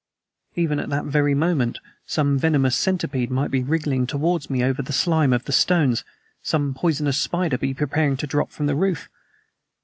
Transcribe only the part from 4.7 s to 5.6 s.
the slime of the